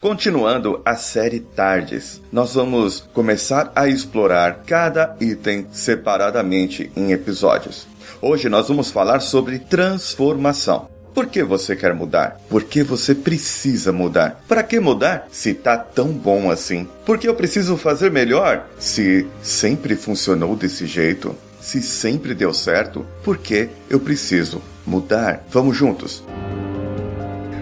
Continuando 0.00 0.80
a 0.84 0.94
série 0.94 1.40
Tardes, 1.40 2.22
nós 2.30 2.54
vamos 2.54 3.00
começar 3.12 3.72
a 3.74 3.88
explorar 3.88 4.62
cada 4.64 5.16
item 5.20 5.66
separadamente 5.72 6.88
em 6.94 7.10
episódios. 7.10 7.84
Hoje 8.22 8.48
nós 8.48 8.68
vamos 8.68 8.92
falar 8.92 9.18
sobre 9.18 9.58
transformação. 9.58 10.88
Por 11.12 11.26
que 11.26 11.42
você 11.42 11.74
quer 11.74 11.92
mudar? 11.94 12.40
Por 12.48 12.62
que 12.62 12.84
você 12.84 13.12
precisa 13.12 13.90
mudar? 13.90 14.40
Para 14.46 14.62
que 14.62 14.78
mudar 14.78 15.26
se 15.32 15.52
tá 15.52 15.76
tão 15.76 16.12
bom 16.12 16.48
assim? 16.48 16.86
Por 17.04 17.18
que 17.18 17.26
eu 17.26 17.34
preciso 17.34 17.76
fazer 17.76 18.08
melhor 18.08 18.68
se 18.78 19.26
sempre 19.42 19.96
funcionou 19.96 20.54
desse 20.54 20.86
jeito? 20.86 21.34
Se 21.60 21.82
sempre 21.82 22.36
deu 22.36 22.54
certo? 22.54 23.04
Por 23.24 23.36
que 23.36 23.68
eu 23.90 23.98
preciso 23.98 24.62
mudar? 24.86 25.44
Vamos 25.50 25.76
juntos. 25.76 26.22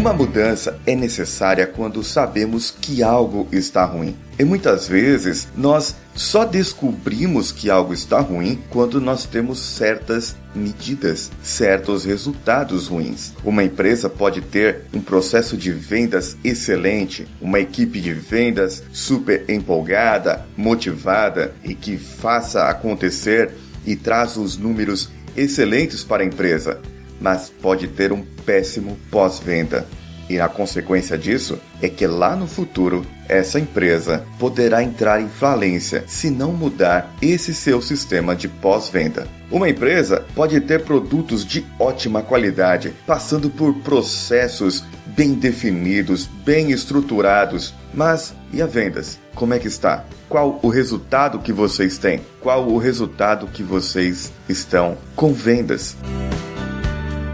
Uma 0.00 0.14
mudança 0.14 0.80
é 0.86 0.96
necessária 0.96 1.66
quando 1.66 2.02
sabemos 2.02 2.70
que 2.70 3.02
algo 3.02 3.46
está 3.52 3.84
ruim. 3.84 4.16
E 4.38 4.44
muitas 4.44 4.88
vezes 4.88 5.46
nós 5.54 5.94
só 6.14 6.46
descobrimos 6.46 7.52
que 7.52 7.68
algo 7.68 7.92
está 7.92 8.18
ruim 8.18 8.58
quando 8.70 8.98
nós 8.98 9.26
temos 9.26 9.58
certas 9.60 10.34
medidas, 10.54 11.30
certos 11.42 12.06
resultados 12.06 12.86
ruins. 12.86 13.34
Uma 13.44 13.62
empresa 13.62 14.08
pode 14.08 14.40
ter 14.40 14.84
um 14.94 15.02
processo 15.02 15.54
de 15.54 15.70
vendas 15.70 16.34
excelente, 16.42 17.28
uma 17.38 17.60
equipe 17.60 18.00
de 18.00 18.14
vendas 18.14 18.82
super 18.94 19.44
empolgada, 19.50 20.46
motivada 20.56 21.52
e 21.62 21.74
que 21.74 21.98
faça 21.98 22.70
acontecer 22.70 23.50
e 23.84 23.94
traz 23.96 24.38
os 24.38 24.56
números 24.56 25.10
excelentes 25.36 26.02
para 26.02 26.22
a 26.22 26.26
empresa 26.26 26.80
mas 27.20 27.52
pode 27.60 27.86
ter 27.88 28.12
um 28.12 28.24
péssimo 28.46 28.96
pós-venda. 29.10 29.86
E 30.30 30.38
a 30.38 30.48
consequência 30.48 31.18
disso 31.18 31.58
é 31.82 31.88
que 31.88 32.06
lá 32.06 32.36
no 32.36 32.46
futuro 32.46 33.04
essa 33.28 33.58
empresa 33.58 34.24
poderá 34.38 34.80
entrar 34.80 35.20
em 35.20 35.28
falência 35.28 36.04
se 36.06 36.30
não 36.30 36.52
mudar 36.52 37.12
esse 37.20 37.52
seu 37.52 37.82
sistema 37.82 38.36
de 38.36 38.46
pós-venda. 38.46 39.26
Uma 39.50 39.68
empresa 39.68 40.24
pode 40.32 40.60
ter 40.60 40.84
produtos 40.84 41.44
de 41.44 41.66
ótima 41.80 42.22
qualidade, 42.22 42.94
passando 43.04 43.50
por 43.50 43.74
processos 43.80 44.84
bem 45.04 45.34
definidos, 45.34 46.26
bem 46.26 46.70
estruturados, 46.70 47.74
mas 47.92 48.32
e 48.52 48.62
a 48.62 48.66
vendas? 48.66 49.18
Como 49.34 49.52
é 49.52 49.58
que 49.58 49.66
está? 49.66 50.04
Qual 50.28 50.60
o 50.62 50.68
resultado 50.68 51.40
que 51.40 51.52
vocês 51.52 51.98
têm? 51.98 52.20
Qual 52.40 52.68
o 52.68 52.78
resultado 52.78 53.48
que 53.48 53.64
vocês 53.64 54.32
estão 54.48 54.96
com 55.16 55.32
vendas? 55.32 55.96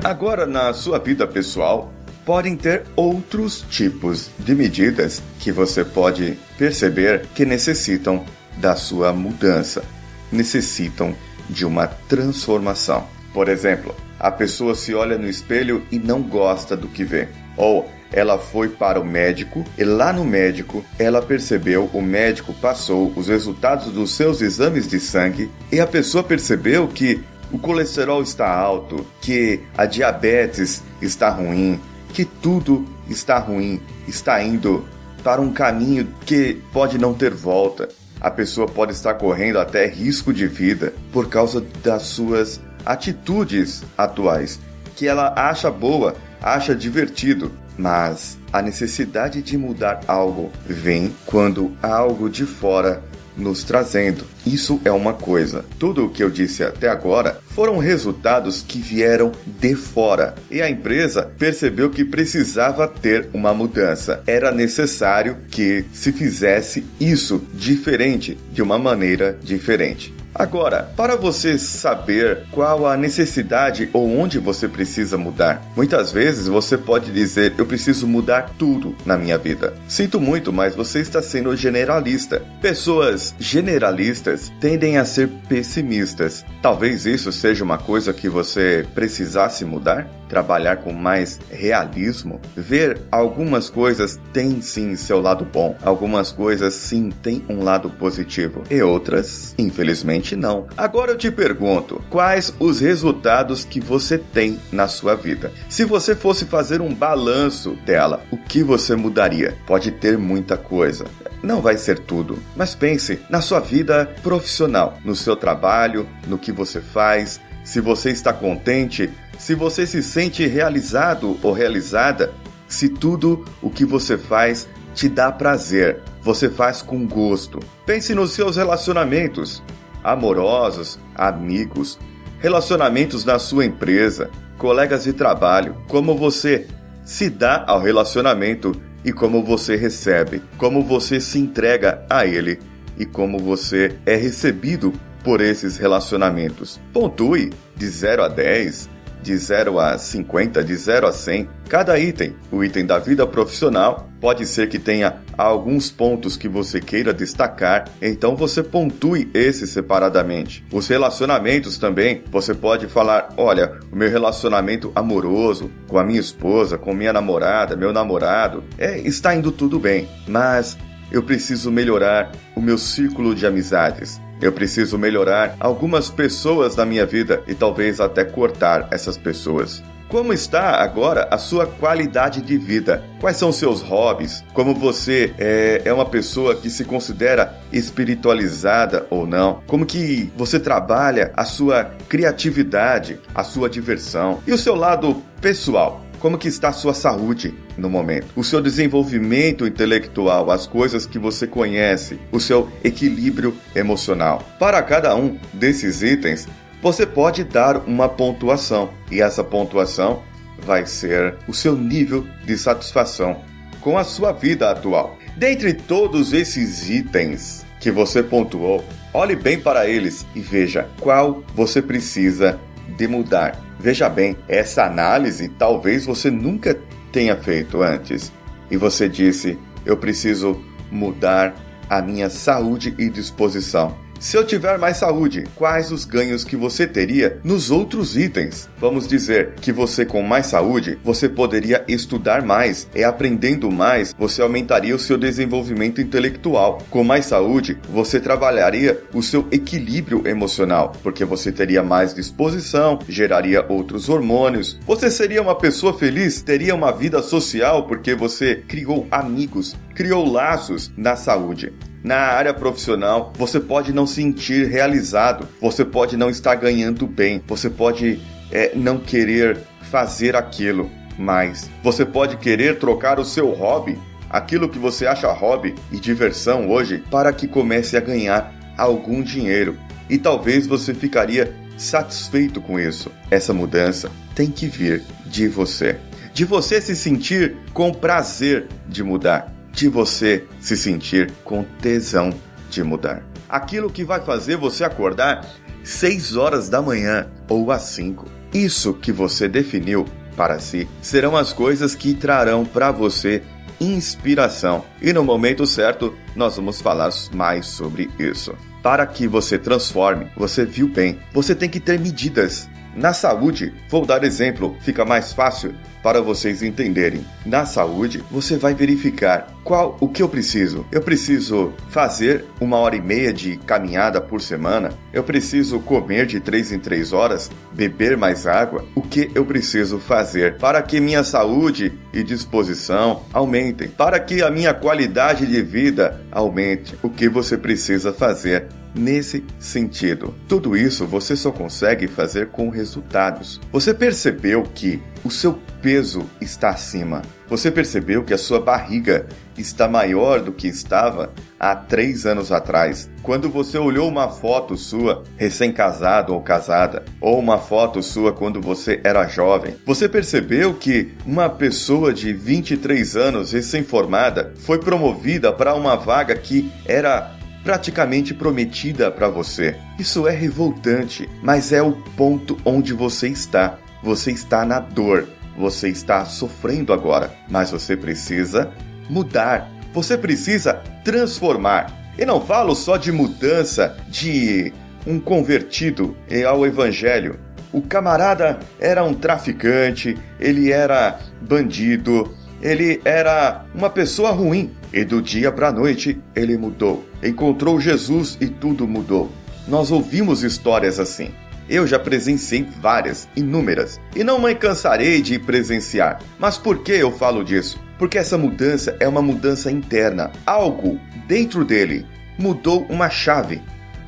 Agora, 0.02 0.46
na 0.46 0.72
sua 0.72 0.98
vida 0.98 1.26
pessoal, 1.26 1.92
podem 2.26 2.56
ter 2.56 2.82
outros 2.96 3.64
tipos 3.70 4.32
de 4.36 4.52
medidas 4.52 5.22
que 5.38 5.52
você 5.52 5.84
pode 5.84 6.36
perceber 6.58 7.24
que 7.36 7.46
necessitam 7.46 8.24
da 8.56 8.74
sua 8.74 9.12
mudança, 9.12 9.84
necessitam 10.32 11.14
de 11.48 11.64
uma 11.64 11.86
transformação. 11.86 13.06
Por 13.32 13.48
exemplo, 13.48 13.94
a 14.18 14.30
pessoa 14.32 14.74
se 14.74 14.92
olha 14.92 15.16
no 15.16 15.28
espelho 15.28 15.84
e 15.92 16.00
não 16.00 16.20
gosta 16.20 16.76
do 16.76 16.88
que 16.88 17.04
vê. 17.04 17.28
Ou 17.56 17.88
ela 18.12 18.38
foi 18.38 18.70
para 18.70 19.00
o 19.00 19.04
médico 19.04 19.64
e 19.78 19.84
lá 19.84 20.12
no 20.12 20.24
médico 20.24 20.84
ela 20.98 21.22
percebeu, 21.22 21.88
o 21.92 22.02
médico 22.02 22.52
passou 22.54 23.12
os 23.14 23.28
resultados 23.28 23.92
dos 23.92 24.10
seus 24.12 24.40
exames 24.40 24.88
de 24.88 24.98
sangue 24.98 25.48
e 25.70 25.78
a 25.78 25.86
pessoa 25.86 26.24
percebeu 26.24 26.88
que 26.88 27.20
o 27.52 27.58
colesterol 27.58 28.20
está 28.20 28.52
alto, 28.52 29.06
que 29.20 29.60
a 29.78 29.86
diabetes 29.86 30.82
está 31.00 31.28
ruim, 31.30 31.80
que 32.16 32.24
tudo 32.24 32.82
está 33.10 33.38
ruim, 33.38 33.78
está 34.08 34.42
indo 34.42 34.88
para 35.22 35.38
um 35.38 35.52
caminho 35.52 36.08
que 36.24 36.54
pode 36.72 36.96
não 36.96 37.12
ter 37.12 37.34
volta. 37.34 37.90
A 38.18 38.30
pessoa 38.30 38.66
pode 38.66 38.92
estar 38.92 39.12
correndo 39.16 39.58
até 39.58 39.86
risco 39.86 40.32
de 40.32 40.46
vida 40.46 40.94
por 41.12 41.28
causa 41.28 41.62
das 41.84 42.04
suas 42.04 42.58
atitudes 42.86 43.82
atuais, 43.98 44.58
que 44.96 45.06
ela 45.06 45.34
acha 45.36 45.70
boa, 45.70 46.16
acha 46.40 46.74
divertido, 46.74 47.52
mas 47.76 48.38
a 48.50 48.62
necessidade 48.62 49.42
de 49.42 49.58
mudar 49.58 50.00
algo 50.08 50.50
vem 50.64 51.14
quando 51.26 51.76
algo 51.82 52.30
de 52.30 52.46
fora 52.46 53.02
nos 53.36 53.62
trazendo. 53.64 54.24
Isso 54.46 54.80
é 54.84 54.90
uma 54.90 55.12
coisa. 55.12 55.64
Tudo 55.78 56.06
o 56.06 56.10
que 56.10 56.22
eu 56.22 56.30
disse 56.30 56.62
até 56.62 56.88
agora 56.88 57.40
foram 57.50 57.78
resultados 57.78 58.62
que 58.62 58.78
vieram 58.78 59.32
de 59.46 59.74
fora 59.74 60.34
e 60.50 60.62
a 60.62 60.70
empresa 60.70 61.30
percebeu 61.38 61.90
que 61.90 62.04
precisava 62.04 62.88
ter 62.88 63.28
uma 63.32 63.52
mudança. 63.52 64.22
Era 64.26 64.50
necessário 64.50 65.36
que 65.50 65.84
se 65.92 66.12
fizesse 66.12 66.84
isso 67.00 67.44
diferente, 67.54 68.38
de 68.52 68.62
uma 68.62 68.78
maneira 68.78 69.38
diferente. 69.42 70.15
Agora, 70.38 70.90
para 70.94 71.16
você 71.16 71.58
saber 71.58 72.44
qual 72.50 72.86
a 72.86 72.94
necessidade 72.94 73.88
ou 73.92 74.18
onde 74.18 74.38
você 74.38 74.68
precisa 74.68 75.16
mudar, 75.16 75.62
muitas 75.74 76.12
vezes 76.12 76.46
você 76.46 76.76
pode 76.76 77.10
dizer: 77.10 77.54
Eu 77.56 77.64
preciso 77.64 78.06
mudar 78.06 78.50
tudo 78.58 78.94
na 79.06 79.16
minha 79.16 79.38
vida. 79.38 79.72
Sinto 79.88 80.20
muito, 80.20 80.52
mas 80.52 80.74
você 80.74 81.00
está 81.00 81.22
sendo 81.22 81.56
generalista. 81.56 82.42
Pessoas 82.60 83.34
generalistas 83.38 84.52
tendem 84.60 84.98
a 84.98 85.06
ser 85.06 85.28
pessimistas. 85.48 86.44
Talvez 86.60 87.06
isso 87.06 87.32
seja 87.32 87.64
uma 87.64 87.78
coisa 87.78 88.12
que 88.12 88.28
você 88.28 88.86
precisasse 88.94 89.64
mudar? 89.64 90.06
Trabalhar 90.28 90.78
com 90.78 90.92
mais 90.92 91.38
realismo? 91.50 92.40
Ver 92.56 93.00
algumas 93.10 93.70
coisas 93.70 94.18
têm 94.32 94.60
sim 94.60 94.96
seu 94.96 95.20
lado 95.20 95.44
bom, 95.44 95.76
algumas 95.82 96.32
coisas 96.32 96.74
sim 96.74 97.10
têm 97.10 97.44
um 97.48 97.62
lado 97.62 97.90
positivo 97.90 98.62
e 98.70 98.82
outras, 98.82 99.54
infelizmente, 99.58 100.36
não. 100.36 100.66
Agora 100.76 101.12
eu 101.12 101.18
te 101.18 101.30
pergunto, 101.30 102.02
quais 102.10 102.52
os 102.58 102.80
resultados 102.80 103.64
que 103.64 103.80
você 103.80 104.18
tem 104.18 104.58
na 104.72 104.88
sua 104.88 105.14
vida? 105.14 105.52
Se 105.68 105.84
você 105.84 106.14
fosse 106.14 106.44
fazer 106.44 106.80
um 106.80 106.94
balanço 106.94 107.76
dela, 107.84 108.22
o 108.30 108.36
que 108.36 108.62
você 108.62 108.96
mudaria? 108.96 109.56
Pode 109.66 109.90
ter 109.92 110.18
muita 110.18 110.56
coisa. 110.56 111.04
Não 111.42 111.60
vai 111.60 111.76
ser 111.76 111.98
tudo, 112.00 112.38
mas 112.56 112.74
pense 112.74 113.20
na 113.30 113.40
sua 113.40 113.60
vida 113.60 114.10
profissional, 114.22 114.98
no 115.04 115.14
seu 115.14 115.36
trabalho, 115.36 116.08
no 116.26 116.38
que 116.38 116.50
você 116.50 116.80
faz, 116.80 117.40
se 117.66 117.80
você 117.80 118.10
está 118.10 118.32
contente, 118.32 119.10
se 119.38 119.54
você 119.54 119.86
se 119.86 120.02
sente 120.02 120.46
realizado 120.46 121.38
ou 121.42 121.52
realizada, 121.52 122.32
se 122.68 122.88
tudo 122.88 123.44
o 123.62 123.70
que 123.70 123.84
você 123.84 124.18
faz 124.18 124.68
te 124.94 125.08
dá 125.08 125.30
prazer, 125.30 126.00
você 126.22 126.48
faz 126.48 126.82
com 126.82 127.06
gosto. 127.06 127.60
Pense 127.84 128.14
nos 128.14 128.32
seus 128.32 128.56
relacionamentos 128.56 129.62
amorosos, 130.02 130.98
amigos, 131.14 131.98
relacionamentos 132.38 133.24
na 133.24 133.38
sua 133.38 133.64
empresa, 133.64 134.30
colegas 134.56 135.04
de 135.04 135.12
trabalho, 135.12 135.76
como 135.88 136.16
você 136.16 136.66
se 137.04 137.28
dá 137.28 137.64
ao 137.66 137.80
relacionamento 137.80 138.72
e 139.04 139.12
como 139.12 139.44
você 139.44 139.76
recebe, 139.76 140.42
como 140.56 140.82
você 140.82 141.20
se 141.20 141.38
entrega 141.38 142.04
a 142.08 142.24
ele 142.24 142.58
e 142.98 143.04
como 143.04 143.38
você 143.38 143.96
é 144.06 144.16
recebido 144.16 144.92
por 145.22 145.40
esses 145.40 145.76
relacionamentos. 145.76 146.80
Pontue 146.92 147.52
de 147.76 147.86
0 147.88 148.22
a 148.22 148.28
10 148.28 148.95
de 149.26 149.36
0 149.36 149.80
a 149.80 149.98
50, 149.98 150.62
de 150.62 150.76
0 150.76 151.08
a 151.08 151.12
100, 151.12 151.48
cada 151.68 151.98
item. 151.98 152.36
O 152.52 152.62
item 152.62 152.86
da 152.86 152.98
vida 153.00 153.26
profissional 153.26 154.08
pode 154.20 154.46
ser 154.46 154.68
que 154.68 154.78
tenha 154.78 155.16
alguns 155.36 155.90
pontos 155.90 156.36
que 156.36 156.48
você 156.48 156.80
queira 156.80 157.12
destacar, 157.12 157.86
então 158.00 158.36
você 158.36 158.62
pontue 158.62 159.28
esses 159.34 159.70
separadamente. 159.70 160.64
Os 160.72 160.86
relacionamentos 160.86 161.76
também, 161.76 162.22
você 162.30 162.54
pode 162.54 162.86
falar: 162.86 163.34
olha, 163.36 163.72
o 163.92 163.96
meu 163.96 164.08
relacionamento 164.08 164.92
amoroso 164.94 165.70
com 165.88 165.98
a 165.98 166.04
minha 166.04 166.20
esposa, 166.20 166.78
com 166.78 166.94
minha 166.94 167.12
namorada, 167.12 167.74
meu 167.74 167.92
namorado, 167.92 168.62
é, 168.78 169.00
está 169.00 169.34
indo 169.34 169.50
tudo 169.50 169.80
bem, 169.80 170.08
mas 170.28 170.78
eu 171.10 171.22
preciso 171.22 171.72
melhorar 171.72 172.30
o 172.54 172.60
meu 172.60 172.78
círculo 172.78 173.34
de 173.34 173.44
amizades. 173.44 174.20
Eu 174.40 174.52
preciso 174.52 174.98
melhorar 174.98 175.56
algumas 175.58 176.10
pessoas 176.10 176.76
na 176.76 176.84
minha 176.84 177.06
vida 177.06 177.42
e 177.46 177.54
talvez 177.54 178.00
até 178.00 178.24
cortar 178.24 178.88
essas 178.90 179.16
pessoas. 179.16 179.82
Como 180.08 180.32
está 180.32 180.82
agora 180.82 181.26
a 181.32 181.38
sua 181.38 181.66
qualidade 181.66 182.40
de 182.40 182.56
vida? 182.56 183.02
Quais 183.20 183.36
são 183.36 183.50
seus 183.50 183.82
hobbies? 183.82 184.44
Como 184.54 184.72
você 184.72 185.34
é, 185.36 185.82
é, 185.84 185.92
uma 185.92 186.06
pessoa 186.06 186.54
que 186.54 186.70
se 186.70 186.84
considera 186.84 187.58
espiritualizada 187.72 189.04
ou 189.10 189.26
não? 189.26 189.62
Como 189.66 189.84
que 189.84 190.30
você 190.36 190.60
trabalha 190.60 191.32
a 191.36 191.44
sua 191.44 191.90
criatividade, 192.08 193.18
a 193.34 193.42
sua 193.42 193.68
diversão? 193.68 194.40
E 194.46 194.52
o 194.52 194.58
seu 194.58 194.76
lado 194.76 195.22
pessoal? 195.40 196.05
Como 196.26 196.38
que 196.38 196.48
está 196.48 196.70
a 196.70 196.72
sua 196.72 196.92
saúde 196.92 197.54
no 197.78 197.88
momento? 197.88 198.26
O 198.34 198.42
seu 198.42 198.60
desenvolvimento 198.60 199.64
intelectual, 199.64 200.50
as 200.50 200.66
coisas 200.66 201.06
que 201.06 201.20
você 201.20 201.46
conhece, 201.46 202.18
o 202.32 202.40
seu 202.40 202.68
equilíbrio 202.82 203.56
emocional. 203.76 204.42
Para 204.58 204.82
cada 204.82 205.14
um 205.14 205.38
desses 205.52 206.02
itens, 206.02 206.48
você 206.82 207.06
pode 207.06 207.44
dar 207.44 207.76
uma 207.86 208.08
pontuação 208.08 208.90
e 209.08 209.20
essa 209.20 209.44
pontuação 209.44 210.20
vai 210.58 210.84
ser 210.84 211.36
o 211.46 211.54
seu 211.54 211.76
nível 211.76 212.26
de 212.44 212.58
satisfação 212.58 213.40
com 213.80 213.96
a 213.96 214.02
sua 214.02 214.32
vida 214.32 214.68
atual. 214.68 215.16
Dentre 215.36 215.74
todos 215.74 216.32
esses 216.32 216.90
itens 216.90 217.64
que 217.78 217.92
você 217.92 218.20
pontuou, 218.20 218.84
olhe 219.14 219.36
bem 219.36 219.60
para 219.60 219.88
eles 219.88 220.26
e 220.34 220.40
veja 220.40 220.88
qual 220.98 221.44
você 221.54 221.80
precisa 221.80 222.58
de 222.96 223.06
mudar. 223.08 223.60
Veja 223.78 224.08
bem, 224.08 224.36
essa 224.48 224.84
análise 224.84 225.48
talvez 225.48 226.06
você 226.06 226.30
nunca 226.30 226.78
tenha 227.12 227.36
feito 227.36 227.82
antes. 227.82 228.32
E 228.70 228.76
você 228.76 229.08
disse: 229.08 229.58
eu 229.84 229.96
preciso 229.96 230.60
mudar 230.90 231.54
a 231.88 232.02
minha 232.02 232.28
saúde 232.28 232.94
e 232.98 233.08
disposição. 233.08 233.96
Se 234.18 234.36
eu 234.36 234.46
tiver 234.46 234.78
mais 234.78 234.96
saúde, 234.96 235.44
quais 235.54 235.92
os 235.92 236.06
ganhos 236.06 236.42
que 236.42 236.56
você 236.56 236.86
teria 236.86 237.38
nos 237.44 237.70
outros 237.70 238.16
itens? 238.16 238.68
Vamos 238.78 239.06
dizer 239.06 239.54
que 239.60 239.70
você 239.70 240.06
com 240.06 240.22
mais 240.22 240.46
saúde, 240.46 240.98
você 241.04 241.28
poderia 241.28 241.84
estudar 241.86 242.42
mais, 242.42 242.88
e 242.94 243.04
aprendendo 243.04 243.70
mais, 243.70 244.14
você 244.18 244.40
aumentaria 244.40 244.96
o 244.96 244.98
seu 244.98 245.18
desenvolvimento 245.18 246.00
intelectual. 246.00 246.78
Com 246.90 247.04
mais 247.04 247.26
saúde, 247.26 247.78
você 247.90 248.18
trabalharia 248.18 249.02
o 249.12 249.22
seu 249.22 249.46
equilíbrio 249.52 250.26
emocional, 250.26 250.92
porque 251.02 251.24
você 251.24 251.52
teria 251.52 251.82
mais 251.82 252.14
disposição, 252.14 252.98
geraria 253.06 253.64
outros 253.68 254.08
hormônios. 254.08 254.78
Você 254.86 255.10
seria 255.10 255.42
uma 255.42 255.54
pessoa 255.54 255.96
feliz, 255.96 256.40
teria 256.40 256.74
uma 256.74 256.90
vida 256.90 257.22
social 257.22 257.86
porque 257.86 258.14
você 258.14 258.56
criou 258.66 259.06
amigos, 259.10 259.76
criou 259.96 260.30
laços 260.30 260.92
na 260.94 261.16
saúde. 261.16 261.72
Na 262.04 262.18
área 262.18 262.54
profissional, 262.54 263.32
você 263.36 263.58
pode 263.58 263.92
não 263.92 264.06
se 264.06 264.16
sentir 264.16 264.68
realizado, 264.68 265.48
você 265.60 265.84
pode 265.84 266.16
não 266.16 266.30
estar 266.30 266.54
ganhando 266.54 267.06
bem, 267.06 267.42
você 267.48 267.68
pode 267.68 268.20
é, 268.52 268.72
não 268.76 268.98
querer 268.98 269.58
fazer 269.90 270.36
aquilo, 270.36 270.88
mas 271.18 271.68
você 271.82 272.04
pode 272.04 272.36
querer 272.36 272.78
trocar 272.78 273.18
o 273.18 273.24
seu 273.24 273.50
hobby, 273.50 273.98
aquilo 274.30 274.68
que 274.68 274.78
você 274.78 275.06
acha 275.06 275.32
hobby 275.32 275.74
e 275.90 275.98
diversão 275.98 276.68
hoje, 276.68 277.02
para 277.10 277.32
que 277.32 277.48
comece 277.48 277.96
a 277.96 278.00
ganhar 278.00 278.54
algum 278.76 279.22
dinheiro. 279.22 279.76
E 280.08 280.18
talvez 280.18 280.66
você 280.66 280.94
ficaria 280.94 281.52
satisfeito 281.76 282.60
com 282.60 282.78
isso. 282.78 283.10
Essa 283.30 283.52
mudança 283.52 284.10
tem 284.34 284.50
que 284.50 284.66
vir 284.66 285.02
de 285.24 285.48
você. 285.48 285.96
De 286.32 286.44
você 286.44 286.80
se 286.80 286.94
sentir 286.94 287.56
com 287.72 287.92
prazer 287.92 288.66
de 288.86 289.02
mudar 289.02 289.55
de 289.76 289.88
você 289.88 290.44
se 290.58 290.74
sentir 290.76 291.30
com 291.44 291.62
tesão 291.80 292.30
de 292.70 292.82
mudar. 292.82 293.22
Aquilo 293.48 293.90
que 293.90 294.02
vai 294.02 294.20
fazer 294.20 294.56
você 294.56 294.82
acordar 294.82 295.46
6 295.84 296.34
horas 296.34 296.68
da 296.68 296.80
manhã 296.82 297.28
ou 297.48 297.70
às 297.70 297.82
5. 297.82 298.26
Isso 298.52 298.94
que 298.94 299.12
você 299.12 299.46
definiu 299.46 300.06
para 300.34 300.58
si 300.58 300.88
serão 301.00 301.36
as 301.36 301.52
coisas 301.52 301.94
que 301.94 302.14
trarão 302.14 302.64
para 302.64 302.90
você 302.90 303.42
inspiração. 303.78 304.82
E 305.00 305.12
no 305.12 305.22
momento 305.22 305.66
certo, 305.66 306.14
nós 306.34 306.56
vamos 306.56 306.80
falar 306.80 307.10
mais 307.32 307.66
sobre 307.66 308.10
isso. 308.18 308.54
Para 308.82 309.06
que 309.06 309.28
você 309.28 309.58
transforme, 309.58 310.30
você 310.36 310.64
viu 310.64 310.88
bem, 310.88 311.18
você 311.32 311.54
tem 311.54 311.68
que 311.68 311.80
ter 311.80 312.00
medidas. 312.00 312.68
Na 312.94 313.12
saúde, 313.12 313.74
vou 313.90 314.06
dar 314.06 314.24
exemplo, 314.24 314.74
fica 314.80 315.04
mais 315.04 315.34
fácil 315.34 315.74
para 316.06 316.22
vocês 316.22 316.62
entenderem. 316.62 317.26
Na 317.44 317.66
saúde, 317.66 318.22
você 318.30 318.56
vai 318.56 318.72
verificar 318.72 319.52
qual 319.64 319.96
o 319.98 320.06
que 320.06 320.22
eu 320.22 320.28
preciso. 320.28 320.86
Eu 320.92 321.02
preciso 321.02 321.72
fazer 321.88 322.44
uma 322.60 322.76
hora 322.76 322.94
e 322.94 323.00
meia 323.00 323.32
de 323.32 323.56
caminhada 323.56 324.20
por 324.20 324.40
semana. 324.40 324.90
Eu 325.12 325.24
preciso 325.24 325.80
comer 325.80 326.26
de 326.26 326.38
três 326.38 326.70
em 326.70 326.78
três 326.78 327.12
horas, 327.12 327.50
beber 327.72 328.16
mais 328.16 328.46
água. 328.46 328.84
O 328.94 329.02
que 329.02 329.28
eu 329.34 329.44
preciso 329.44 329.98
fazer 329.98 330.58
para 330.58 330.80
que 330.80 331.00
minha 331.00 331.24
saúde 331.24 331.92
e 332.12 332.22
disposição 332.22 333.24
aumentem, 333.32 333.88
para 333.88 334.20
que 334.20 334.44
a 334.44 334.48
minha 334.48 334.72
qualidade 334.72 335.44
de 335.44 335.60
vida 335.60 336.20
aumente? 336.30 336.96
O 337.02 337.10
que 337.10 337.28
você 337.28 337.58
precisa 337.58 338.12
fazer 338.12 338.68
nesse 338.96 339.44
sentido. 339.58 340.34
Tudo 340.48 340.76
isso 340.76 341.06
você 341.06 341.36
só 341.36 341.50
consegue 341.52 342.08
fazer 342.08 342.48
com 342.48 342.68
resultados. 342.68 343.60
Você 343.70 343.92
percebeu 343.92 344.62
que 344.62 345.02
o 345.24 345.30
seu 345.30 345.58
peso 345.82 346.24
está 346.40 346.70
acima. 346.70 347.22
Você 347.48 347.70
percebeu 347.70 348.24
que 348.24 348.34
a 348.34 348.38
sua 348.38 348.60
barriga 348.60 349.26
está 349.56 349.88
maior 349.88 350.40
do 350.40 350.52
que 350.52 350.66
estava 350.66 351.32
há 351.58 351.74
três 351.74 352.26
anos 352.26 352.52
atrás, 352.52 353.08
quando 353.22 353.48
você 353.48 353.78
olhou 353.78 354.08
uma 354.08 354.28
foto 354.28 354.76
sua 354.76 355.22
recém-casado 355.36 356.34
ou 356.34 356.40
casada, 356.40 357.04
ou 357.20 357.38
uma 357.38 357.58
foto 357.58 358.02
sua 358.02 358.32
quando 358.32 358.60
você 358.60 359.00
era 359.04 359.26
jovem. 359.26 359.76
Você 359.86 360.08
percebeu 360.08 360.74
que 360.74 361.12
uma 361.24 361.48
pessoa 361.48 362.12
de 362.12 362.32
23 362.32 363.16
anos 363.16 363.52
recém-formada 363.52 364.52
foi 364.58 364.78
promovida 364.78 365.52
para 365.52 365.74
uma 365.74 365.96
vaga 365.96 366.34
que 366.34 366.70
era 366.84 367.35
praticamente 367.66 368.32
prometida 368.32 369.10
para 369.10 369.28
você. 369.28 369.74
Isso 369.98 370.28
é 370.28 370.30
revoltante, 370.30 371.28
mas 371.42 371.72
é 371.72 371.82
o 371.82 371.90
ponto 372.16 372.56
onde 372.64 372.92
você 372.92 373.26
está. 373.26 373.76
Você 374.04 374.30
está 374.30 374.64
na 374.64 374.78
dor, 374.78 375.26
você 375.58 375.88
está 375.88 376.24
sofrendo 376.24 376.92
agora, 376.92 377.28
mas 377.50 377.72
você 377.72 377.96
precisa 377.96 378.70
mudar, 379.10 379.68
você 379.92 380.16
precisa 380.16 380.74
transformar. 381.04 381.92
E 382.16 382.24
não 382.24 382.40
falo 382.40 382.72
só 382.72 382.96
de 382.96 383.10
mudança 383.10 383.96
de 384.08 384.72
um 385.04 385.18
convertido 385.18 386.16
ao 386.48 386.64
evangelho. 386.64 387.36
O 387.72 387.82
camarada 387.82 388.60
era 388.78 389.02
um 389.02 389.12
traficante, 389.12 390.16
ele 390.38 390.70
era 390.70 391.18
bandido, 391.42 392.32
ele 392.62 393.00
era 393.04 393.64
uma 393.74 393.90
pessoa 393.90 394.30
ruim. 394.30 394.70
E 394.92 395.04
do 395.04 395.20
dia 395.20 395.52
para 395.52 395.68
a 395.68 395.72
noite 395.72 396.18
ele 396.34 396.56
mudou. 396.56 397.04
Encontrou 397.22 397.80
Jesus 397.80 398.36
e 398.40 398.46
tudo 398.46 398.86
mudou. 398.86 399.30
Nós 399.66 399.90
ouvimos 399.90 400.42
histórias 400.42 401.00
assim. 401.00 401.32
Eu 401.68 401.86
já 401.86 401.98
presenciei 401.98 402.64
várias, 402.80 403.28
inúmeras, 403.34 404.00
e 404.14 404.22
não 404.22 404.40
me 404.40 404.54
cansarei 404.54 405.20
de 405.20 405.38
presenciar. 405.38 406.20
Mas 406.38 406.56
por 406.56 406.82
que 406.84 406.92
eu 406.92 407.10
falo 407.10 407.44
disso? 407.44 407.80
Porque 407.98 408.18
essa 408.18 408.38
mudança 408.38 408.96
é 409.00 409.08
uma 409.08 409.20
mudança 409.20 409.70
interna. 409.70 410.30
Algo 410.44 411.00
dentro 411.26 411.64
dele 411.64 412.06
mudou 412.38 412.86
uma 412.88 413.10
chave. 413.10 413.60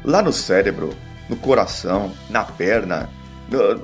Lá 0.04 0.22
no 0.22 0.32
cérebro, 0.32 0.90
no 1.28 1.36
coração, 1.36 2.12
na 2.30 2.44
perna, 2.44 3.10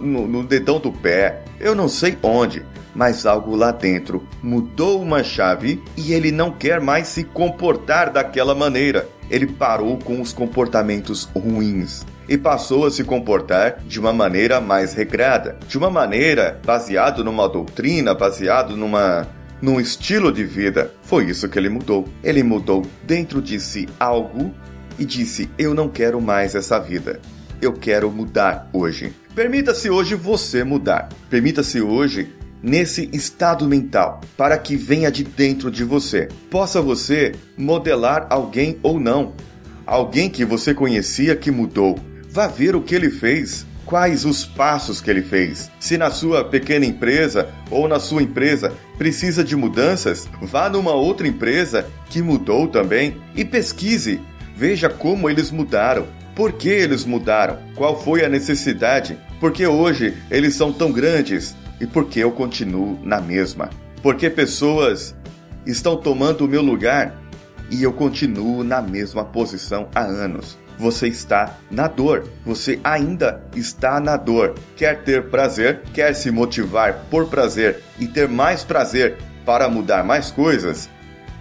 no, 0.00 0.26
no, 0.26 0.44
dedão 0.44 0.78
do 0.78 0.92
pé, 0.92 1.42
eu 1.58 1.74
não 1.74 1.88
sei 1.88 2.16
onde, 2.22 2.64
mas 2.94 3.26
algo 3.26 3.56
lá 3.56 3.72
dentro 3.72 4.26
mudou 4.42 5.02
uma 5.02 5.24
chave 5.24 5.82
e 5.96 6.12
ele 6.12 6.30
não 6.30 6.50
quer 6.50 6.80
mais 6.80 7.08
se 7.08 7.24
comportar 7.24 8.12
daquela 8.12 8.54
maneira. 8.54 9.08
Ele 9.30 9.46
parou 9.46 9.98
com 9.98 10.20
os 10.20 10.32
comportamentos 10.32 11.24
ruins 11.34 12.06
e 12.28 12.38
passou 12.38 12.86
a 12.86 12.90
se 12.90 13.04
comportar 13.04 13.78
de 13.86 13.98
uma 13.98 14.12
maneira 14.12 14.60
mais 14.60 14.94
regrada, 14.94 15.58
de 15.68 15.76
uma 15.76 15.90
maneira 15.90 16.60
baseado 16.64 17.24
numa 17.24 17.48
doutrina, 17.48 18.14
baseado 18.14 18.76
numa 18.76 19.26
num 19.60 19.80
estilo 19.80 20.30
de 20.30 20.44
vida. 20.44 20.92
Foi 21.02 21.24
isso 21.24 21.48
que 21.48 21.58
ele 21.58 21.68
mudou. 21.68 22.06
Ele 22.22 22.42
mudou 22.42 22.86
dentro 23.02 23.40
de 23.40 23.58
si 23.58 23.88
algo 23.98 24.54
e 24.98 25.04
disse: 25.04 25.50
"Eu 25.58 25.74
não 25.74 25.88
quero 25.88 26.20
mais 26.20 26.54
essa 26.54 26.78
vida. 26.78 27.20
Eu 27.62 27.72
quero 27.72 28.10
mudar 28.10 28.68
hoje." 28.72 29.12
Permita-se 29.34 29.90
hoje 29.90 30.14
você 30.14 30.62
mudar. 30.62 31.08
Permita-se 31.28 31.80
hoje 31.80 32.30
nesse 32.64 33.08
estado 33.12 33.68
mental, 33.68 34.22
para 34.36 34.58
que 34.58 34.74
venha 34.74 35.12
de 35.12 35.22
dentro 35.22 35.70
de 35.70 35.84
você. 35.84 36.28
Possa 36.50 36.80
você 36.82 37.32
modelar 37.56 38.26
alguém 38.30 38.78
ou 38.82 38.98
não. 38.98 39.34
Alguém 39.86 40.28
que 40.28 40.44
você 40.44 40.72
conhecia 40.74 41.36
que 41.36 41.50
mudou, 41.50 41.96
Vá 42.34 42.48
ver 42.48 42.74
o 42.74 42.82
que 42.82 42.96
ele 42.96 43.10
fez, 43.10 43.64
quais 43.86 44.24
os 44.24 44.44
passos 44.44 45.00
que 45.00 45.08
ele 45.08 45.22
fez. 45.22 45.70
Se 45.78 45.96
na 45.96 46.10
sua 46.10 46.42
pequena 46.44 46.84
empresa 46.84 47.48
ou 47.70 47.86
na 47.86 48.00
sua 48.00 48.24
empresa 48.24 48.72
precisa 48.98 49.44
de 49.44 49.54
mudanças, 49.54 50.28
vá 50.42 50.68
numa 50.68 50.90
outra 50.90 51.28
empresa 51.28 51.86
que 52.10 52.20
mudou 52.20 52.66
também 52.66 53.16
e 53.36 53.44
pesquise. 53.44 54.20
Veja 54.56 54.88
como 54.88 55.30
eles 55.30 55.52
mudaram. 55.52 56.08
Por 56.34 56.54
que 56.54 56.68
eles 56.68 57.04
mudaram? 57.04 57.60
Qual 57.76 58.02
foi 58.02 58.24
a 58.24 58.28
necessidade? 58.28 59.16
Por 59.38 59.52
que 59.52 59.64
hoje 59.64 60.12
eles 60.28 60.56
são 60.56 60.72
tão 60.72 60.90
grandes? 60.90 61.54
E 61.80 61.86
por 61.86 62.06
que 62.06 62.20
eu 62.20 62.32
continuo 62.32 62.98
na 63.02 63.20
mesma? 63.20 63.70
Porque 64.02 64.30
pessoas 64.30 65.14
estão 65.66 65.96
tomando 65.96 66.44
o 66.44 66.48
meu 66.48 66.62
lugar 66.62 67.14
e 67.70 67.82
eu 67.82 67.92
continuo 67.92 68.62
na 68.62 68.80
mesma 68.82 69.24
posição 69.24 69.88
há 69.94 70.00
anos. 70.00 70.58
você 70.78 71.06
está 71.06 71.56
na 71.70 71.86
dor. 71.86 72.28
Você 72.44 72.80
ainda 72.82 73.44
está 73.54 74.00
na 74.00 74.16
dor. 74.16 74.54
Quer 74.76 75.02
ter 75.02 75.30
prazer, 75.30 75.82
quer 75.92 76.14
se 76.14 76.30
motivar 76.30 77.06
por 77.10 77.28
prazer 77.28 77.80
e 77.98 78.06
ter 78.06 78.28
mais 78.28 78.64
prazer 78.64 79.16
para 79.44 79.68
mudar 79.68 80.04
mais 80.04 80.30
coisas? 80.30 80.88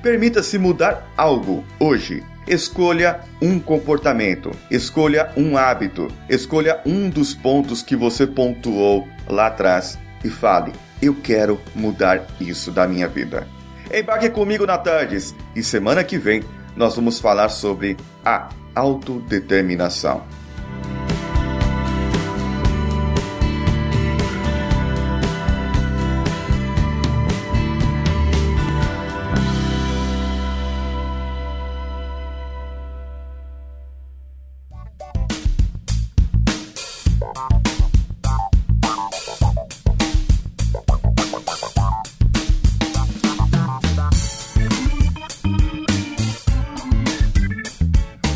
Permita-se 0.01 0.57
mudar 0.57 1.11
algo 1.17 1.63
hoje. 1.79 2.23
Escolha 2.45 3.21
um 3.41 3.57
comportamento, 3.57 4.51
escolha 4.69 5.31
um 5.37 5.55
hábito, 5.55 6.09
escolha 6.29 6.81
um 6.85 7.09
dos 7.09 7.33
pontos 7.33 7.81
que 7.81 7.95
você 7.95 8.27
pontuou 8.27 9.07
lá 9.29 9.47
atrás 9.47 9.97
e 10.23 10.29
fale: 10.29 10.73
Eu 11.01 11.15
quero 11.15 11.59
mudar 11.75 12.25
isso 12.39 12.71
da 12.71 12.87
minha 12.87 13.07
vida. 13.07 13.47
Embarque 13.93 14.29
comigo 14.29 14.65
na 14.65 14.77
Tardes 14.77 15.35
e 15.55 15.61
semana 15.61 16.03
que 16.03 16.17
vem 16.17 16.43
nós 16.75 16.95
vamos 16.95 17.19
falar 17.19 17.49
sobre 17.49 17.97
a 18.25 18.49
autodeterminação. 18.73 20.23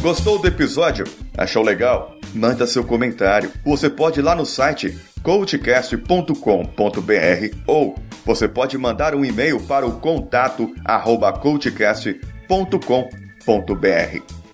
Gostou 0.08 0.40
do 0.40 0.48
episódio? 0.48 1.04
Achou 1.38 1.62
legal? 1.62 2.16
Manda 2.34 2.66
seu 2.66 2.82
comentário. 2.82 3.52
Você 3.66 3.90
pode 3.90 4.22
ir 4.22 4.24
lá 4.24 4.34
no 4.34 4.46
site 4.46 4.98
coachcast.com.br 5.22 7.58
ou 7.68 7.94
você 8.26 8.48
pode 8.48 8.78
mandar 8.78 9.14
um 9.14 9.26
e-mail 9.26 9.60
para 9.60 9.86
o 9.86 10.00
contato. 10.00 10.74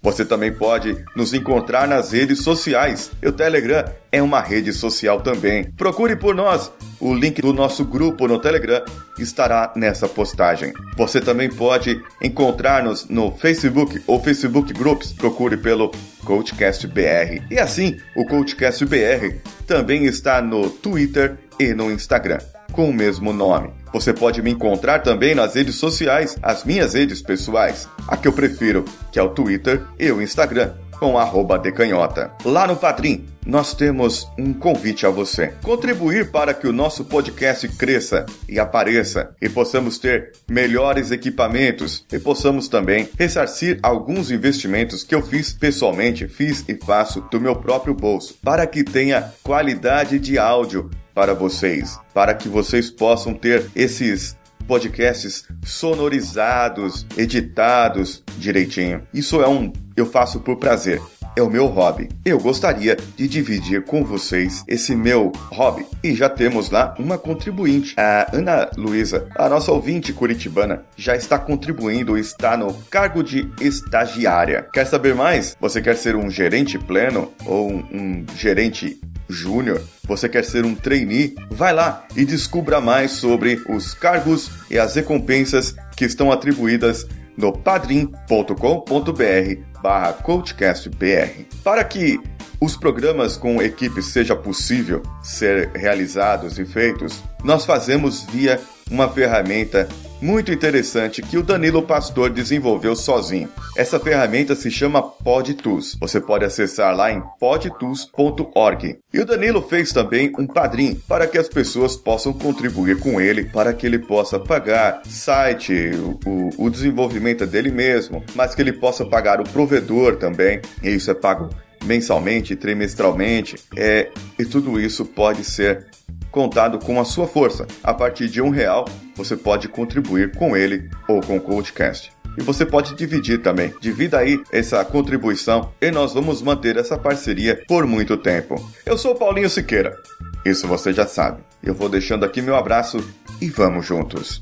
Você 0.03 0.25
também 0.25 0.51
pode 0.51 0.97
nos 1.15 1.33
encontrar 1.33 1.87
nas 1.87 2.11
redes 2.11 2.43
sociais. 2.43 3.09
O 3.25 3.31
Telegram 3.31 3.85
é 4.11 4.21
uma 4.21 4.41
rede 4.41 4.73
social 4.73 5.21
também. 5.21 5.63
Procure 5.77 6.17
por 6.17 6.35
nós. 6.35 6.69
O 6.99 7.15
link 7.15 7.41
do 7.41 7.53
nosso 7.53 7.85
grupo 7.85 8.27
no 8.27 8.37
Telegram 8.37 8.83
estará 9.17 9.71
nessa 9.77 10.07
postagem. 10.07 10.73
Você 10.97 11.21
também 11.21 11.49
pode 11.49 12.03
encontrar-nos 12.21 13.07
no 13.07 13.31
Facebook 13.31 14.03
ou 14.05 14.21
Facebook 14.21 14.73
Groups. 14.73 15.13
Procure 15.13 15.55
pelo 15.55 15.89
Coachcast 16.25 16.85
BR. 16.87 17.41
E 17.49 17.57
assim, 17.57 17.97
o 18.13 18.25
Coachcast 18.25 18.85
BR 18.85 19.37
também 19.65 20.05
está 20.05 20.41
no 20.41 20.69
Twitter 20.69 21.37
e 21.57 21.73
no 21.73 21.89
Instagram 21.89 22.39
com 22.73 22.89
o 22.89 22.93
mesmo 22.93 23.31
nome. 23.31 23.69
Você 23.93 24.11
pode 24.11 24.41
me 24.41 24.51
encontrar 24.51 24.99
também 24.99 25.33
nas 25.35 25.53
redes 25.53 25.75
sociais, 25.75 26.35
as 26.41 26.65
minhas 26.65 26.93
redes 26.93 27.21
pessoais, 27.21 27.87
a 28.07 28.17
que 28.17 28.27
eu 28.27 28.33
prefiro, 28.33 28.83
que 29.11 29.19
é 29.19 29.23
o 29.23 29.29
Twitter 29.29 29.83
e 29.99 30.11
o 30.11 30.21
Instagram, 30.21 30.73
com 30.99 31.17
arroba 31.17 31.59
decanhota. 31.59 32.31
Lá 32.43 32.65
no 32.65 32.75
Padrim, 32.75 33.25
nós 33.45 33.73
temos 33.73 34.27
um 34.37 34.53
convite 34.53 35.05
a 35.05 35.09
você. 35.09 35.53
Contribuir 35.61 36.31
para 36.31 36.53
que 36.53 36.67
o 36.67 36.73
nosso 36.73 37.05
podcast 37.05 37.67
cresça 37.67 38.25
e 38.47 38.59
apareça 38.59 39.35
e 39.41 39.49
possamos 39.49 39.99
ter 39.99 40.31
melhores 40.49 41.11
equipamentos 41.11 42.05
e 42.11 42.17
possamos 42.17 42.67
também 42.67 43.09
ressarcir 43.19 43.79
alguns 43.83 44.31
investimentos 44.31 45.03
que 45.03 45.13
eu 45.13 45.21
fiz 45.21 45.53
pessoalmente, 45.53 46.27
fiz 46.27 46.63
e 46.67 46.75
faço 46.75 47.21
do 47.29 47.39
meu 47.39 47.55
próprio 47.55 47.93
bolso, 47.93 48.35
para 48.41 48.65
que 48.65 48.83
tenha 48.83 49.33
qualidade 49.43 50.17
de 50.17 50.39
áudio 50.39 50.89
para 51.13 51.33
vocês, 51.33 51.99
para 52.13 52.33
que 52.33 52.47
vocês 52.47 52.89
possam 52.89 53.33
ter 53.33 53.69
esses 53.75 54.37
podcasts 54.67 55.47
sonorizados, 55.63 57.05
editados 57.17 58.23
direitinho. 58.37 59.05
Isso 59.13 59.41
é 59.41 59.47
um 59.47 59.71
eu 59.95 60.05
faço 60.05 60.39
por 60.39 60.57
prazer. 60.57 61.01
É 61.35 61.41
o 61.41 61.49
meu 61.49 61.65
hobby. 61.65 62.09
Eu 62.23 62.39
gostaria 62.39 62.95
de 63.15 63.27
dividir 63.27 63.83
com 63.85 64.03
vocês 64.03 64.63
esse 64.67 64.95
meu 64.95 65.31
hobby. 65.51 65.85
E 66.03 66.13
já 66.13 66.29
temos 66.29 66.69
lá 66.69 66.93
uma 66.99 67.17
contribuinte. 67.17 67.95
A 67.97 68.27
Ana 68.31 68.69
Luísa, 68.77 69.27
a 69.35 69.49
nossa 69.49 69.71
ouvinte 69.71 70.13
curitibana, 70.13 70.83
já 70.95 71.15
está 71.15 71.39
contribuindo, 71.39 72.17
está 72.17 72.55
no 72.55 72.71
cargo 72.89 73.23
de 73.23 73.49
estagiária. 73.59 74.67
Quer 74.71 74.85
saber 74.85 75.15
mais? 75.15 75.57
Você 75.59 75.81
quer 75.81 75.95
ser 75.95 76.15
um 76.15 76.29
gerente 76.29 76.77
pleno 76.77 77.31
ou 77.45 77.71
um, 77.71 77.83
um 77.91 78.25
gerente 78.35 79.01
júnior? 79.27 79.81
Você 80.07 80.29
quer 80.29 80.45
ser 80.45 80.65
um 80.65 80.75
trainee? 80.75 81.33
Vai 81.49 81.73
lá 81.73 82.05
e 82.15 82.25
descubra 82.25 82.79
mais 82.79 83.11
sobre 83.11 83.59
os 83.67 83.95
cargos 83.95 84.51
e 84.69 84.77
as 84.77 84.93
recompensas 84.93 85.75
que 85.97 86.05
estão 86.05 86.31
atribuídas 86.31 87.07
no 87.35 87.51
padrim.com.br 87.51 89.72
barra 89.83 90.13
coachcastbr. 90.13 91.45
Para 91.61 91.83
que 91.83 92.17
os 92.61 92.77
programas 92.77 93.35
com 93.35 93.61
equipe 93.61 94.01
seja 94.01 94.33
possível 94.33 95.03
ser 95.21 95.71
realizados 95.75 96.57
e 96.57 96.63
feitos, 96.63 97.21
nós 97.43 97.65
fazemos 97.65 98.23
via 98.23 98.59
uma 98.89 99.09
ferramenta 99.09 99.87
muito 100.21 100.53
interessante 100.53 101.21
que 101.21 101.37
o 101.37 101.43
Danilo 101.43 101.83
Pastor 101.83 102.29
desenvolveu 102.29 102.95
sozinho. 102.95 103.49
Essa 103.75 103.99
ferramenta 103.99 104.55
se 104.55 104.71
chama 104.71 105.01
PodTools. 105.01 105.97
Você 105.99 106.21
pode 106.21 106.45
acessar 106.45 106.95
lá 106.95 107.11
em 107.11 107.21
podtools.org. 107.39 108.99
E 109.13 109.19
o 109.19 109.25
Danilo 109.25 109.61
fez 109.61 109.91
também 109.91 110.31
um 110.39 110.47
padrinho 110.47 110.95
para 111.07 111.27
que 111.27 111.37
as 111.37 111.49
pessoas 111.49 111.97
possam 111.97 112.31
contribuir 112.31 112.99
com 112.99 113.19
ele, 113.19 113.45
para 113.45 113.73
que 113.73 113.85
ele 113.85 113.99
possa 113.99 114.39
pagar 114.39 115.01
site, 115.05 115.91
o, 116.25 116.49
o 116.65 116.69
desenvolvimento 116.69 117.45
dele 117.45 117.71
mesmo, 117.71 118.23
mas 118.33 118.55
que 118.55 118.61
ele 118.61 118.73
possa 118.73 119.05
pagar 119.05 119.41
o 119.41 119.43
provedor 119.43 120.15
também. 120.15 120.61
E 120.81 120.89
isso 120.89 121.11
é 121.11 121.13
pago 121.13 121.49
mensalmente, 121.83 122.55
trimestralmente, 122.55 123.57
é, 123.75 124.09
e 124.39 124.45
tudo 124.45 124.79
isso 124.79 125.03
pode 125.03 125.43
ser 125.43 125.85
contado 126.33 126.79
com 126.79 126.99
a 126.99 127.05
sua 127.05 127.27
força. 127.27 127.65
A 127.83 127.93
partir 127.93 128.27
de 128.27 128.41
um 128.41 128.49
real, 128.49 128.85
você 129.15 129.37
pode 129.37 129.69
contribuir 129.69 130.35
com 130.35 130.57
ele 130.57 130.89
ou 131.07 131.21
com 131.21 131.37
o 131.37 131.41
Coachcast. 131.41 132.11
E 132.35 132.41
você 132.41 132.65
pode 132.65 132.95
dividir 132.95 133.43
também. 133.43 133.71
Divida 133.79 134.17
aí 134.17 134.41
essa 134.51 134.83
contribuição 134.83 135.71
e 135.79 135.91
nós 135.91 136.13
vamos 136.13 136.41
manter 136.41 136.75
essa 136.75 136.97
parceria 136.97 137.63
por 137.67 137.85
muito 137.85 138.17
tempo. 138.17 138.55
Eu 138.83 138.97
sou 138.97 139.13
Paulinho 139.13 139.49
Siqueira. 139.49 139.95
Isso 140.43 140.67
você 140.67 140.91
já 140.91 141.05
sabe. 141.05 141.43
Eu 141.61 141.75
vou 141.75 141.87
deixando 141.87 142.25
aqui 142.25 142.41
meu 142.41 142.55
abraço 142.55 142.97
e 143.39 143.47
vamos 143.49 143.85
juntos. 143.85 144.41